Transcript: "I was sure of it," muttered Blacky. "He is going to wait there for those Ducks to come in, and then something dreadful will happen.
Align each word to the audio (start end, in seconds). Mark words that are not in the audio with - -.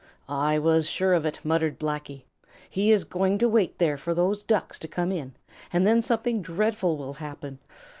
"I 0.27 0.57
was 0.57 0.89
sure 0.89 1.13
of 1.13 1.27
it," 1.27 1.39
muttered 1.45 1.77
Blacky. 1.79 2.23
"He 2.67 2.91
is 2.91 3.03
going 3.03 3.37
to 3.37 3.47
wait 3.47 3.77
there 3.77 3.97
for 3.99 4.15
those 4.15 4.41
Ducks 4.41 4.79
to 4.79 4.87
come 4.87 5.11
in, 5.11 5.35
and 5.71 5.85
then 5.85 6.01
something 6.01 6.41
dreadful 6.41 6.97
will 6.97 7.13
happen. 7.13 7.59